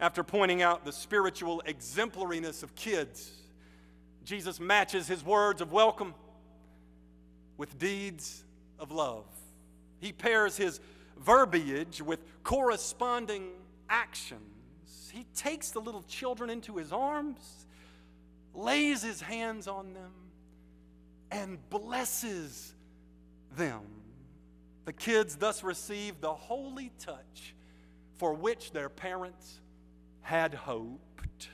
After 0.00 0.24
pointing 0.24 0.60
out 0.60 0.84
the 0.84 0.90
spiritual 0.90 1.62
exemplariness 1.68 2.64
of 2.64 2.74
kids, 2.74 3.30
Jesus 4.24 4.58
matches 4.58 5.06
his 5.06 5.24
words 5.24 5.60
of 5.60 5.70
welcome 5.70 6.14
with 7.58 7.78
deeds 7.78 8.42
of 8.76 8.90
love. 8.90 9.26
He 10.00 10.10
pairs 10.10 10.56
his 10.56 10.80
verbiage 11.16 12.02
with 12.02 12.18
corresponding 12.42 13.50
actions. 13.88 14.59
He 15.10 15.26
takes 15.34 15.70
the 15.70 15.80
little 15.80 16.02
children 16.02 16.50
into 16.50 16.76
his 16.76 16.92
arms, 16.92 17.66
lays 18.54 19.02
his 19.02 19.20
hands 19.20 19.68
on 19.68 19.92
them, 19.92 20.12
and 21.30 21.58
blesses 21.70 22.74
them. 23.56 23.82
The 24.84 24.92
kids 24.92 25.36
thus 25.36 25.62
receive 25.62 26.20
the 26.20 26.32
holy 26.32 26.90
touch 26.98 27.54
for 28.16 28.34
which 28.34 28.72
their 28.72 28.88
parents 28.88 29.60
had 30.22 30.54
hoped. 30.54 31.48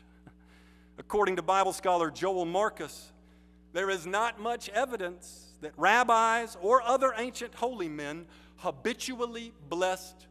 According 0.99 1.37
to 1.37 1.43
Bible 1.43 1.73
scholar 1.73 2.11
Joel 2.11 2.47
Marcus, 2.47 3.13
there 3.73 3.91
is 3.91 4.07
not 4.07 4.41
much 4.41 4.69
evidence 4.71 5.57
that 5.61 5.73
rabbis 5.77 6.57
or 6.61 6.83
other 6.83 7.13
ancient 7.17 7.55
holy 7.55 7.89
men 7.89 8.27
habitually 8.57 9.53
blessed 9.69 10.27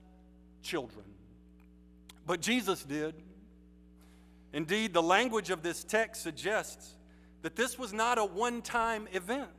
children. 0.61 1.05
But 2.25 2.41
Jesus 2.41 2.83
did. 2.83 3.15
Indeed, 4.53 4.93
the 4.93 5.03
language 5.03 5.49
of 5.49 5.61
this 5.61 5.83
text 5.83 6.21
suggests 6.23 6.95
that 7.41 7.55
this 7.55 7.77
was 7.77 7.93
not 7.93 8.17
a 8.17 8.25
one 8.25 8.61
time 8.61 9.07
event. 9.11 9.49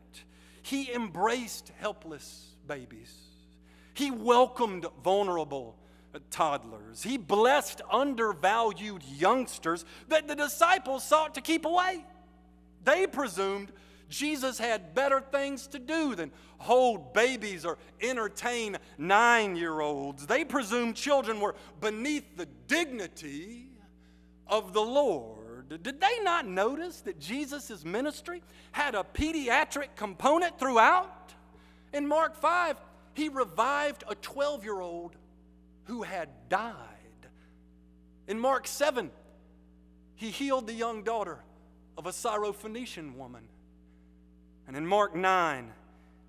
He 0.62 0.92
embraced 0.92 1.70
helpless 1.78 2.56
babies, 2.66 3.14
he 3.94 4.10
welcomed 4.10 4.86
vulnerable 5.04 5.76
toddlers, 6.30 7.02
he 7.02 7.18
blessed 7.18 7.82
undervalued 7.92 9.02
youngsters 9.04 9.84
that 10.08 10.26
the 10.26 10.34
disciples 10.34 11.04
sought 11.04 11.34
to 11.34 11.40
keep 11.40 11.64
away. 11.64 12.04
They 12.84 13.06
presumed 13.06 13.70
Jesus 14.08 14.58
had 14.58 14.94
better 14.94 15.20
things 15.20 15.66
to 15.68 15.78
do 15.78 16.14
than 16.14 16.30
hold 16.58 17.12
babies 17.12 17.64
or 17.64 17.78
entertain 18.00 18.76
nine 18.98 19.56
year 19.56 19.80
olds. 19.80 20.26
They 20.26 20.44
presumed 20.44 20.96
children 20.96 21.40
were 21.40 21.54
beneath 21.80 22.36
the 22.36 22.46
dignity 22.68 23.66
of 24.46 24.72
the 24.72 24.82
Lord. 24.82 25.82
Did 25.82 26.00
they 26.00 26.22
not 26.22 26.46
notice 26.46 27.00
that 27.00 27.18
Jesus' 27.18 27.84
ministry 27.84 28.42
had 28.72 28.94
a 28.94 29.04
pediatric 29.04 29.88
component 29.96 30.58
throughout? 30.58 31.34
In 31.92 32.06
Mark 32.06 32.36
5, 32.36 32.76
he 33.14 33.28
revived 33.28 34.04
a 34.08 34.14
12 34.14 34.62
year 34.62 34.80
old 34.80 35.16
who 35.84 36.02
had 36.02 36.28
died. 36.48 36.74
In 38.28 38.38
Mark 38.38 38.66
7, 38.66 39.10
he 40.14 40.30
healed 40.30 40.66
the 40.66 40.74
young 40.74 41.02
daughter 41.02 41.38
of 41.98 42.06
a 42.06 42.10
Syrophoenician 42.10 43.16
woman. 43.16 43.48
And 44.66 44.76
in 44.76 44.86
Mark 44.86 45.14
9, 45.14 45.72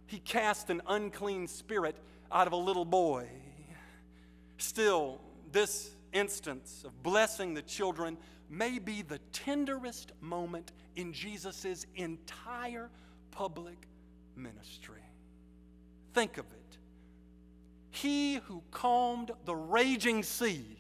he 0.06 0.20
cast 0.20 0.70
an 0.70 0.82
unclean 0.88 1.48
spirit 1.48 1.98
out 2.32 2.48
of 2.48 2.54
a 2.54 2.58
little 2.58 2.86
boy. 2.86 3.28
Still, 4.58 5.20
this 5.52 5.92
instance 6.14 6.84
of 6.86 7.04
blessing 7.04 7.54
the 7.54 7.62
children 7.62 8.18
may 8.50 8.80
be 8.80 9.02
the 9.02 9.20
tenderest 9.34 10.12
moment 10.22 10.72
in 10.96 11.14
Jesus' 11.14 11.86
entire 11.96 12.90
public 13.32 13.88
ministry. 14.36 15.02
Think 16.14 16.38
of 16.38 16.46
it. 16.46 16.78
He 17.90 18.36
who 18.36 18.64
calmed 18.72 19.32
the 19.46 19.56
raging 19.56 20.24
sea 20.24 20.78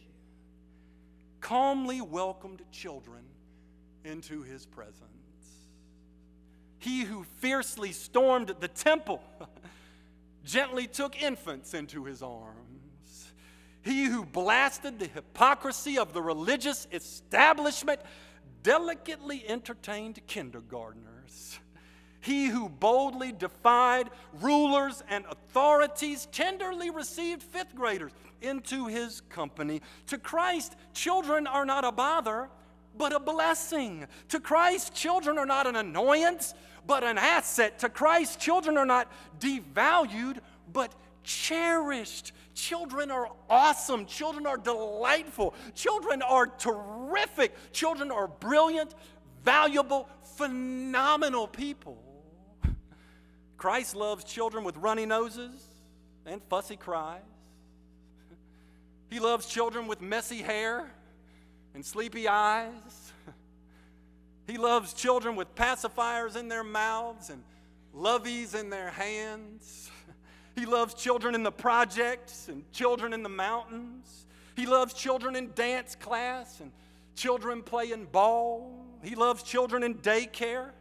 calmly 1.42 2.02
welcomed 2.02 2.62
children 2.72 3.24
into 4.04 4.42
his 4.42 4.66
presence. 4.66 5.17
He 6.80 7.02
who 7.02 7.24
fiercely 7.38 7.92
stormed 7.92 8.54
the 8.60 8.68
temple 8.68 9.22
gently 10.44 10.88
took 10.88 11.22
infants 11.22 11.74
into 11.74 12.06
his 12.06 12.22
arms. 12.22 13.32
He 13.82 14.06
who 14.06 14.26
blasted 14.26 15.00
the 15.00 15.08
hypocrisy 15.08 15.98
of 15.98 16.14
the 16.14 16.22
religious 16.22 16.88
establishment 16.92 18.02
delicately 18.62 19.48
entertained 19.48 20.20
kindergartners. 20.28 21.60
He 22.20 22.48
who 22.48 22.68
boldly 22.68 23.32
defied 23.32 24.10
rulers 24.42 25.04
and 25.08 25.24
authorities 25.26 26.28
tenderly 26.32 26.90
received 26.90 27.42
fifth 27.42 27.74
graders 27.76 28.12
into 28.42 28.88
his 28.88 29.22
company. 29.22 29.82
To 30.08 30.18
Christ, 30.18 30.76
children 30.94 31.48
are 31.48 31.66
not 31.66 31.86
a 31.86 31.92
bother, 31.92 32.50
but 32.96 33.14
a 33.14 33.20
blessing. 33.20 34.08
To 34.30 34.40
Christ, 34.40 34.94
children 34.94 35.38
are 35.38 35.46
not 35.46 35.68
an 35.68 35.76
annoyance, 35.76 36.54
but 36.86 37.04
an 37.04 37.18
asset. 37.18 37.80
To 37.80 37.90
Christ, 37.90 38.40
children 38.40 38.78
are 38.78 38.86
not 38.86 39.12
devalued, 39.40 40.40
but 40.72 40.94
cherished. 41.24 42.32
Children 42.56 43.12
are 43.12 43.30
awesome. 43.50 44.06
Children 44.06 44.48
are 44.48 44.58
delightful. 44.58 45.54
Children 45.76 46.22
are 46.22 46.48
terrific. 46.48 47.54
Children 47.72 48.10
are 48.12 48.28
brilliant, 48.28 48.96
valuable, 49.44 50.10
phenomenal 50.38 51.48
people. 51.48 52.02
Christ 53.58 53.96
loves 53.96 54.24
children 54.24 54.64
with 54.64 54.78
runny 54.78 55.06
noses 55.06 55.64
and 56.26 56.42
fussy 56.50 56.78
cries. 56.78 57.22
He 59.10 59.22
loves 59.22 59.46
children 59.46 59.88
with 59.88 60.02
messy 60.02 60.42
hair 60.42 60.92
and 61.74 61.86
sleepy 61.86 62.28
eyes. 62.28 63.14
He 64.48 64.58
loves 64.58 64.94
children 64.94 65.36
with 65.36 65.54
pacifiers 65.56 66.36
in 66.36 66.48
their 66.48 66.64
mouths 66.64 67.30
and 67.30 67.44
loveys 67.94 68.56
in 68.56 68.70
their 68.70 68.90
hands. 68.90 69.92
He 70.56 70.66
loves 70.66 70.94
children 70.94 71.36
in 71.36 71.44
the 71.44 71.52
projects 71.52 72.48
and 72.48 72.64
children 72.72 73.14
in 73.14 73.24
the 73.24 73.30
mountains. 73.30 74.26
He 74.56 74.66
loves 74.66 74.94
children 74.94 75.36
in 75.36 75.52
dance 75.54 75.96
class 75.96 76.62
and 76.62 76.72
children 77.16 77.62
playing 77.62 78.08
ball. 78.12 78.86
He 79.04 79.16
loves 79.16 79.44
children 79.44 79.84
in 79.84 79.96
daycare 79.96 80.72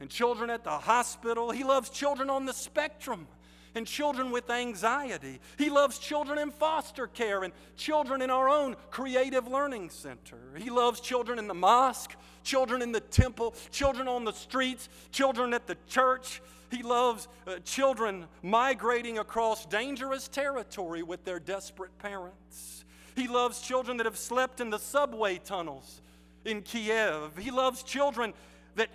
and 0.00 0.10
children 0.10 0.50
at 0.50 0.64
the 0.64 0.70
hospital. 0.70 1.50
He 1.50 1.64
loves 1.64 1.88
children 1.90 2.28
on 2.28 2.44
the 2.44 2.52
spectrum 2.52 3.28
and 3.74 3.86
children 3.86 4.30
with 4.30 4.50
anxiety. 4.50 5.40
He 5.58 5.70
loves 5.70 5.98
children 5.98 6.38
in 6.38 6.50
foster 6.50 7.06
care 7.06 7.42
and 7.42 7.52
children 7.76 8.22
in 8.22 8.30
our 8.30 8.48
own 8.48 8.76
creative 8.90 9.46
learning 9.46 9.90
center. 9.90 10.38
He 10.56 10.70
loves 10.70 11.00
children 11.00 11.38
in 11.38 11.48
the 11.48 11.54
mosque, 11.54 12.14
children 12.42 12.82
in 12.82 12.92
the 12.92 13.00
temple, 13.00 13.54
children 13.70 14.08
on 14.08 14.24
the 14.24 14.32
streets, 14.32 14.88
children 15.10 15.54
at 15.54 15.66
the 15.66 15.76
church. 15.88 16.42
He 16.70 16.82
loves 16.82 17.28
uh, 17.46 17.56
children 17.64 18.26
migrating 18.42 19.18
across 19.18 19.66
dangerous 19.66 20.28
territory 20.28 21.02
with 21.02 21.24
their 21.24 21.38
desperate 21.38 21.96
parents. 21.98 22.84
He 23.14 23.28
loves 23.28 23.60
children 23.60 23.98
that 23.98 24.06
have 24.06 24.16
slept 24.16 24.60
in 24.60 24.70
the 24.70 24.78
subway 24.78 25.38
tunnels 25.38 26.00
in 26.44 26.62
Kiev. 26.62 27.36
He 27.36 27.50
loves 27.50 27.82
children 27.82 28.32
that 28.76 28.88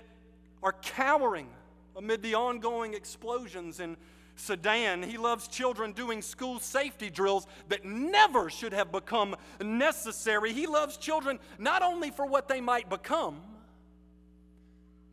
are 0.63 0.73
cowering 0.81 1.47
amid 1.95 2.21
the 2.21 2.35
ongoing 2.35 2.93
explosions 2.93 3.79
in 3.79 3.95
Sudan. 4.38 5.04
He 5.04 5.17
loves 5.17 5.47
children 5.47 5.91
doing 5.91 6.21
school 6.21 6.60
safety 6.60 7.10
drills 7.10 7.47
that 7.69 7.84
never 7.84 8.50
should 8.50 8.71
have 8.71 8.91
become 8.91 9.36
necessary. 9.62 10.54
He 10.54 10.67
loves 10.67 10.95
children 10.95 11.39
not 11.58 11.82
only 11.82 12.12
for 12.12 12.26
what 12.26 12.47
they 12.47 12.62
might 12.62 12.89
become, 12.89 13.41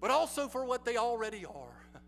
but 0.00 0.10
also 0.10 0.46
for 0.46 0.64
what 0.64 0.84
they 0.84 0.96
already 0.98 1.44
are. 1.46 2.00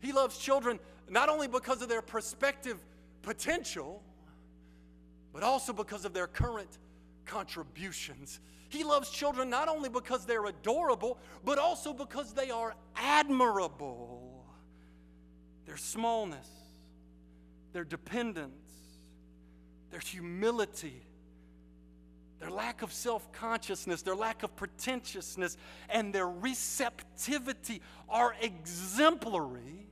He 0.00 0.12
loves 0.12 0.38
children 0.38 0.80
not 1.08 1.28
only 1.28 1.46
because 1.46 1.82
of 1.82 1.88
their 1.88 2.02
prospective 2.02 2.78
potential, 3.20 4.02
but 5.32 5.42
also 5.42 5.72
because 5.72 6.04
of 6.04 6.14
their 6.14 6.26
current 6.26 6.78
contributions. 7.26 8.40
He 8.70 8.82
loves 8.82 9.10
children 9.10 9.50
not 9.50 9.68
only 9.68 9.90
because 9.90 10.24
they're 10.24 10.46
adorable, 10.46 11.18
but 11.44 11.58
also 11.58 11.92
because 11.92 12.32
they 12.32 12.50
are 12.50 12.74
admirable. 12.96 14.21
Their 15.66 15.76
smallness, 15.76 16.48
their 17.72 17.84
dependence, 17.84 18.52
their 19.90 20.00
humility, 20.00 21.02
their 22.40 22.50
lack 22.50 22.82
of 22.82 22.92
self 22.92 23.30
consciousness, 23.32 24.02
their 24.02 24.16
lack 24.16 24.42
of 24.42 24.56
pretentiousness, 24.56 25.56
and 25.88 26.12
their 26.12 26.28
receptivity 26.28 27.80
are 28.08 28.34
exemplary 28.40 29.86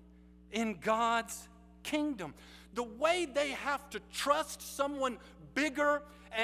in 0.51 0.79
God's 0.81 1.49
kingdom. 1.83 2.35
The 2.75 2.83
way 2.83 3.27
they 3.33 3.51
have 3.51 3.89
to 3.91 4.01
trust 4.13 4.77
someone 4.77 5.19
bigger 5.55 6.03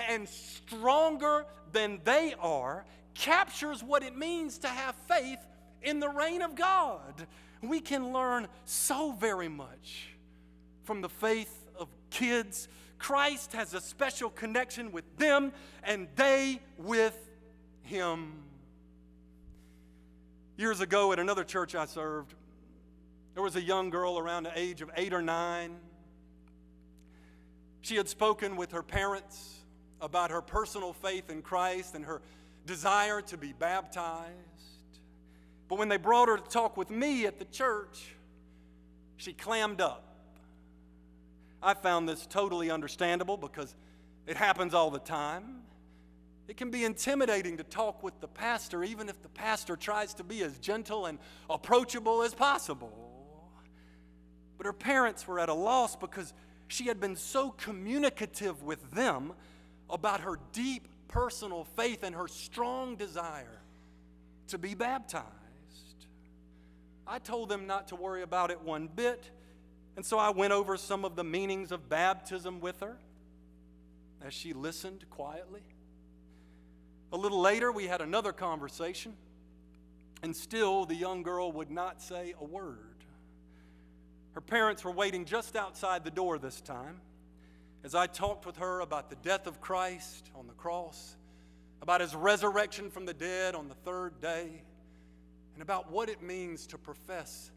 and 0.09 0.29
stronger 0.29 1.47
than 1.73 2.01
they 2.05 2.35
are 2.41 2.85
captures 3.15 3.83
what 3.83 4.03
it 4.03 4.17
means 4.17 4.59
to 4.59 4.69
have 4.69 4.95
faith 5.09 5.39
in 5.83 6.01
the 6.01 6.09
reign 6.09 6.43
of 6.43 6.55
God. 6.55 7.27
We 7.69 7.81
can 7.81 8.13
learn 8.13 8.49
so 8.65 9.13
very 9.13 9.49
much 9.49 10.11
from 10.85 11.01
the 11.01 11.09
faith 11.09 11.67
of 11.79 11.89
kids. 12.11 12.69
Christ 12.99 13.53
has 13.53 13.75
a 13.75 13.81
special 13.81 14.31
connection 14.31 14.93
with 14.93 15.05
them 15.19 15.53
and 15.83 16.09
they 16.17 16.61
with 16.79 17.19
him. 17.83 18.43
Years 20.57 20.81
ago 20.81 21.13
at 21.13 21.19
another 21.19 21.45
church 21.45 21.75
I 21.75 21.85
served, 21.85 22.35
there 23.35 23.43
was 23.43 23.57
a 23.57 23.63
young 23.63 23.91
girl 23.91 24.19
around 24.19 24.45
the 24.45 24.59
age 24.59 24.81
of 24.81 24.91
eight 24.97 25.13
or 25.13 25.21
nine. 25.21 25.77
She 27.83 27.97
had 27.97 28.09
spoken 28.09 28.57
with 28.57 28.73
her 28.73 28.83
parents 28.83 29.61
about 30.01 30.31
her 30.31 30.41
personal 30.41 30.93
faith 30.93 31.31
in 31.31 31.43
Christ 31.43 31.95
and 31.95 32.05
her 32.05 32.23
desire 32.65 33.21
to 33.23 33.37
be 33.37 33.53
baptized. 33.53 34.76
But 35.69 35.79
when 35.79 35.89
they 35.89 35.97
brought 35.97 36.29
her 36.29 36.37
to 36.37 36.43
talk 36.43 36.77
with 36.77 36.91
me 36.91 37.27
at 37.27 37.39
the 37.39 37.45
church, 37.47 38.15
she 39.17 39.33
clammed 39.33 39.81
up. 39.81 40.03
I 41.63 41.75
found 41.75 42.09
this 42.09 42.27
totally 42.27 42.71
understandable 42.71 43.37
because 43.37 43.75
it 44.27 44.37
happens 44.37 44.75
all 44.75 44.91
the 44.91 45.01
time. 45.01 45.63
It 46.49 46.57
can 46.57 46.71
be 46.71 46.85
intimidating 46.85 47.57
to 47.57 47.65
talk 47.65 48.03
with 48.05 48.21
the 48.21 48.29
pastor, 48.29 48.85
even 48.85 49.09
if 49.09 49.21
the 49.23 49.29
pastor 49.29 49.75
tries 49.75 50.15
to 50.15 50.25
be 50.25 50.43
as 50.43 50.59
gentle 50.59 51.07
and 51.07 51.19
approachable 51.51 52.23
as 52.23 52.35
possible. 52.35 52.93
But 54.57 54.67
her 54.67 54.73
parents 54.73 55.27
were 55.27 55.41
at 55.41 55.49
a 55.49 55.55
loss 55.55 55.97
because 55.97 56.33
she 56.69 56.85
had 56.85 57.01
been 57.01 57.17
so 57.17 57.51
communicative 57.51 58.63
with 58.63 58.93
them 58.93 59.33
about 59.91 60.21
her 60.21 60.39
deep 60.53 60.87
personal 61.09 61.65
faith 61.77 62.03
and 62.03 62.15
her 62.15 62.29
strong 62.29 62.97
desire 62.97 63.61
to 64.49 64.59
be 64.59 64.75
baptized. 64.75 65.27
I 67.07 67.19
told 67.19 67.49
them 67.49 67.67
not 67.67 67.89
to 67.89 67.97
worry 67.97 68.23
about 68.23 68.51
it 68.51 68.61
one 68.61 68.89
bit, 68.89 69.31
and 69.97 70.05
so 70.05 70.19
I 70.19 70.31
went 70.31 70.53
over 70.53 70.77
some 70.77 71.05
of 71.05 71.17
the 71.17 71.25
meanings 71.25 71.73
of 71.73 71.89
baptism 71.89 72.61
with 72.61 72.81
her 72.81 72.97
as 74.25 74.35
she 74.35 74.53
listened 74.53 75.09
quietly. 75.11 75.63
A 77.13 77.17
little 77.17 77.41
later, 77.41 77.71
we 77.71 77.87
had 77.87 78.01
another 78.01 78.33
conversation, 78.33 79.15
and 80.23 80.35
still 80.35 80.85
the 80.85 80.97
young 80.97 81.23
girl 81.23 81.53
would 81.53 81.71
not 81.71 82.03
say 82.03 82.35
a 82.41 82.45
word. 82.45 83.05
Her 84.33 84.41
parents 84.41 84.85
were 84.85 84.91
waiting 84.91 85.25
just 85.25 85.57
outside 85.57 86.05
the 86.05 86.11
door 86.11 86.39
this 86.39 86.61
time 86.61 87.01
as 87.85 87.95
I 87.95 88.09
talked 88.09 88.45
with 88.47 88.57
her 88.57 88.81
about 88.81 89.11
the 89.11 89.17
death 89.17 89.47
of 89.47 89.61
Christ 89.61 90.29
on 90.35 90.49
the 90.49 90.53
cross, 90.55 91.17
about 91.81 92.01
his 92.01 92.17
resurrection 92.17 92.91
from 92.91 93.07
the 93.07 93.15
dead 93.15 93.55
on 93.55 93.69
the 93.69 93.75
third 93.75 94.21
day, 94.21 94.65
and 95.57 95.63
about 95.63 95.91
what 95.91 96.11
it 96.11 96.23
means 96.23 96.67
to 96.67 96.77
profess 96.77 97.51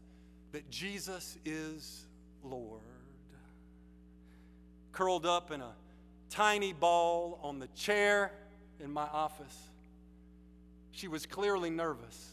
that 0.52 0.70
Jesus 0.70 1.36
is 1.44 2.06
Lord. 2.42 2.80
Curled 4.92 5.26
up 5.26 5.50
in 5.50 5.60
a 5.60 5.72
tiny 6.30 6.72
ball 6.72 7.38
on 7.42 7.58
the 7.58 7.66
chair 7.68 8.32
in 8.82 8.90
my 8.90 9.02
office, 9.02 9.56
she 10.92 11.08
was 11.08 11.26
clearly 11.26 11.68
nervous, 11.68 12.30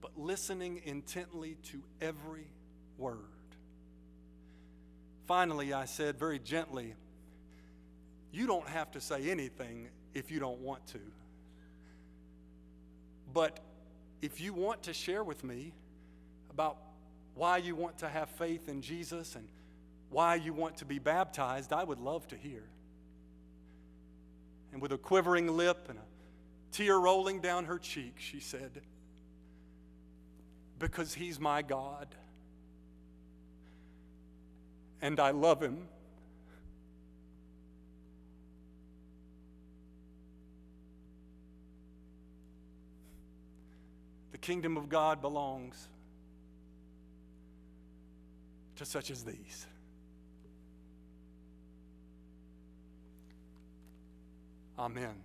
but 0.00 0.18
listening 0.18 0.80
intently 0.86 1.58
to 1.64 1.82
every 2.00 2.46
word. 2.96 3.18
Finally, 5.26 5.74
I 5.74 5.84
said 5.84 6.18
very 6.18 6.38
gently, 6.38 6.94
You 8.32 8.46
don't 8.46 8.66
have 8.66 8.90
to 8.92 9.00
say 9.02 9.30
anything 9.30 9.88
if 10.14 10.30
you 10.30 10.40
don't 10.40 10.60
want 10.60 10.86
to. 10.88 11.00
But 13.34 13.60
if 14.22 14.40
you 14.40 14.52
want 14.52 14.84
to 14.84 14.92
share 14.92 15.24
with 15.24 15.42
me 15.44 15.72
about 16.50 16.76
why 17.34 17.58
you 17.58 17.74
want 17.74 17.98
to 17.98 18.08
have 18.08 18.28
faith 18.30 18.68
in 18.68 18.82
Jesus 18.82 19.34
and 19.36 19.46
why 20.10 20.34
you 20.34 20.52
want 20.52 20.76
to 20.78 20.84
be 20.84 20.98
baptized, 20.98 21.72
I 21.72 21.84
would 21.84 22.00
love 22.00 22.26
to 22.28 22.36
hear. 22.36 22.62
And 24.72 24.82
with 24.82 24.92
a 24.92 24.98
quivering 24.98 25.56
lip 25.56 25.86
and 25.88 25.98
a 25.98 26.02
tear 26.72 26.98
rolling 26.98 27.40
down 27.40 27.64
her 27.64 27.78
cheek, 27.78 28.16
she 28.18 28.40
said, 28.40 28.82
Because 30.78 31.14
He's 31.14 31.40
my 31.40 31.62
God 31.62 32.08
and 35.02 35.18
I 35.18 35.30
love 35.30 35.62
him. 35.62 35.88
Kingdom 44.40 44.76
of 44.76 44.88
God 44.88 45.20
belongs 45.20 45.88
to 48.76 48.84
such 48.84 49.10
as 49.10 49.24
these. 49.24 49.66
Amen. 54.78 55.20